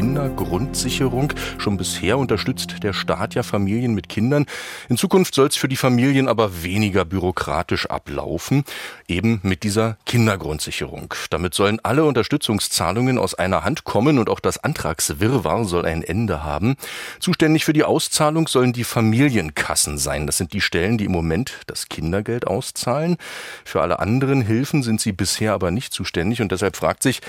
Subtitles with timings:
[0.00, 1.34] Kindergrundsicherung.
[1.58, 4.46] Schon bisher unterstützt der Staat ja Familien mit Kindern.
[4.88, 8.64] In Zukunft soll es für die Familien aber weniger bürokratisch ablaufen,
[9.08, 11.12] eben mit dieser Kindergrundsicherung.
[11.28, 16.42] Damit sollen alle Unterstützungszahlungen aus einer Hand kommen und auch das Antragswirrwarr soll ein Ende
[16.42, 16.76] haben.
[17.18, 20.26] Zuständig für die Auszahlung sollen die Familienkassen sein.
[20.26, 23.18] Das sind die Stellen, die im Moment das Kindergeld auszahlen.
[23.66, 27.20] Für alle anderen Hilfen sind sie bisher aber nicht zuständig und deshalb fragt sich,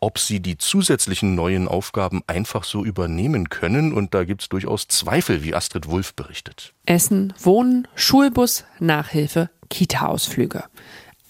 [0.00, 3.92] ob sie die zusätzlichen neuen Aufgaben einfach so übernehmen können.
[3.92, 6.74] Und da gibt es durchaus Zweifel, wie Astrid Wulff berichtet.
[6.86, 10.64] Essen, Wohnen, Schulbus, Nachhilfe, Kita-Ausflüge.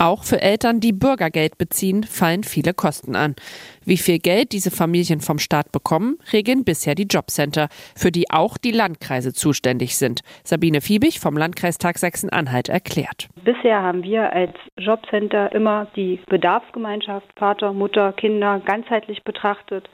[0.01, 3.37] Auch für Eltern, die Bürgergeld beziehen, fallen viele Kosten an.
[3.85, 8.57] Wie viel Geld diese Familien vom Staat bekommen, regeln bisher die Jobcenter, für die auch
[8.57, 10.23] die Landkreise zuständig sind.
[10.43, 13.29] Sabine Fiebig vom Landkreistag Sachsen-Anhalt erklärt.
[13.45, 19.87] Bisher haben wir als Jobcenter immer die Bedarfsgemeinschaft Vater, Mutter, Kinder ganzheitlich betrachtet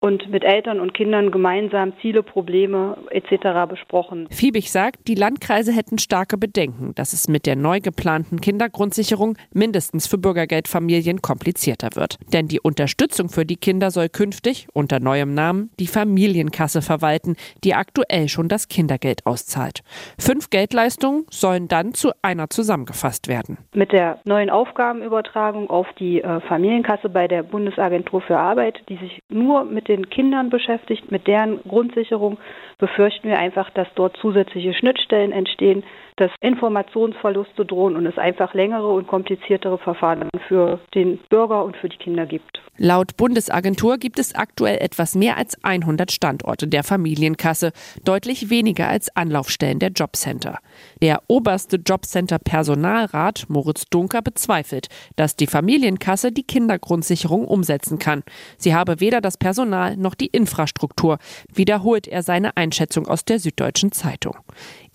[0.00, 3.68] und mit Eltern und Kindern gemeinsam Ziele, Probleme etc.
[3.68, 4.26] besprochen.
[4.30, 10.06] Fiebig sagt, die Landkreise hätten starke Bedenken, dass es mit der neu geplanten Kindergrundsicherung mindestens
[10.06, 12.16] für Bürgergeldfamilien komplizierter wird.
[12.32, 17.74] Denn die Unterstützung für die Kinder soll künftig unter neuem Namen die Familienkasse verwalten, die
[17.74, 19.80] aktuell schon das Kindergeld auszahlt.
[20.18, 23.58] Fünf Geldleistungen sollen dann zu einer zusammengefasst werden.
[23.74, 29.22] Mit der neuen Aufgabenübertragung auf die äh, Familienkasse bei der Bundesagentur für Arbeit, die sich
[29.28, 32.38] nur mit den Kindern beschäftigt, mit deren Grundsicherung,
[32.78, 35.82] befürchten wir einfach, dass dort zusätzliche Schnittstellen entstehen,
[36.20, 41.88] dass Informationsverluste drohen und es einfach längere und kompliziertere Verfahren für den Bürger und für
[41.88, 42.60] die Kinder gibt.
[42.76, 47.72] Laut Bundesagentur gibt es aktuell etwas mehr als 100 Standorte der Familienkasse,
[48.04, 50.58] deutlich weniger als Anlaufstellen der Jobcenter.
[51.02, 58.24] Der oberste Jobcenter Personalrat Moritz Dunker bezweifelt, dass die Familienkasse die Kindergrundsicherung umsetzen kann.
[58.58, 61.18] Sie habe weder das Personal noch die Infrastruktur,
[61.50, 64.36] wiederholt er seine Einschätzung aus der Süddeutschen Zeitung.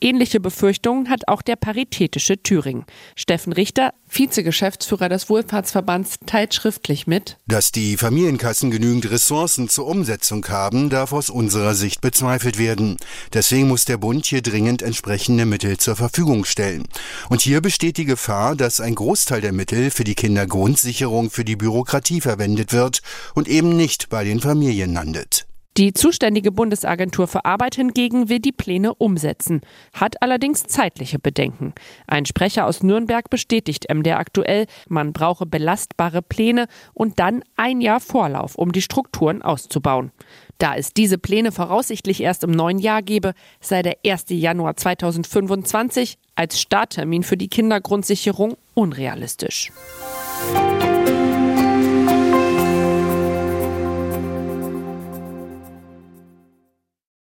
[0.02, 2.86] Ähnliche Befürchtungen hat auch der Paritätische Thüringen.
[3.16, 7.38] Steffen Richter, Vizegeschäftsführer des Wohlfahrtsverbands, teilt schriftlich mit.
[7.48, 12.98] Dass die Familienkassen genügend Ressourcen zur Umsetzung haben, darf aus unserer Sicht bezweifelt werden.
[13.34, 16.84] Deswegen muss der Bund hier dringend entsprechende Mittel zur Verfügung stellen.
[17.30, 21.56] Und hier besteht die Gefahr, dass ein Großteil der Mittel für die Kindergrundsicherung für die
[21.56, 23.02] Bürokratie verwendet wird
[23.34, 25.45] und eben nicht bei den Familien landet.
[25.78, 29.60] Die zuständige Bundesagentur für Arbeit hingegen will die Pläne umsetzen,
[29.92, 31.74] hat allerdings zeitliche Bedenken.
[32.08, 38.00] Ein Sprecher aus Nürnberg bestätigt MDR aktuell, man brauche belastbare Pläne und dann ein Jahr
[38.00, 40.12] Vorlauf, um die Strukturen auszubauen.
[40.60, 44.28] Da es diese Pläne voraussichtlich erst im neuen Jahr gebe, sei der 1.
[44.30, 49.74] Januar 2025 als Starttermin für die Kindergrundsicherung unrealistisch.